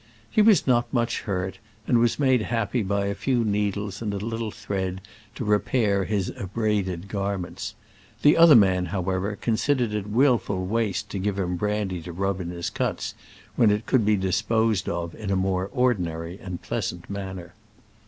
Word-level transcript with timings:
He 0.31 0.41
was 0.41 0.65
not 0.65 0.91
much 0.91 1.21
hurt, 1.29 1.59
and 1.85 1.99
was 1.99 2.17
made 2.17 2.41
happy 2.41 2.81
by 2.81 3.05
a 3.05 3.13
few 3.13 3.45
needles 3.45 4.01
and 4.01 4.11
a 4.15 4.17
little 4.17 4.49
thread 4.49 4.99
to 5.35 5.45
repair 5.45 6.05
his 6.05 6.33
abraded 6.37 7.07
garments: 7.07 7.75
the 8.23 8.35
other 8.35 8.55
man, 8.55 8.87
how 8.87 9.01
ever, 9.07 9.35
considered 9.35 9.93
it 9.93 10.07
willful 10.07 10.65
waste 10.65 11.11
to 11.11 11.19
give 11.19 11.37
him 11.37 11.55
brandy 11.55 12.01
to 12.01 12.13
rub 12.13 12.41
in 12.41 12.49
his 12.49 12.71
cuts, 12.71 13.13
when 13.55 13.69
it 13.69 13.85
could 13.85 14.03
be 14.03 14.15
disposed 14.15 14.89
of 14.89 15.13
in 15.13 15.29
a 15.29 15.35
more 15.35 15.69
ordinary 15.71 16.39
and 16.39 16.63
pleasant 16.63 17.07
manner. 17.07 17.53